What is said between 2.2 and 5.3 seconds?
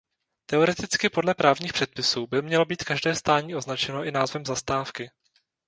by mělo být každé stání označeno i názvem zastávky.